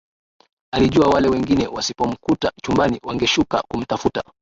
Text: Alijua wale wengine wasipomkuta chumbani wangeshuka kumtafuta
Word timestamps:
Alijua 0.73 1.09
wale 1.09 1.29
wengine 1.29 1.67
wasipomkuta 1.67 2.51
chumbani 2.63 2.99
wangeshuka 3.03 3.63
kumtafuta 3.71 4.23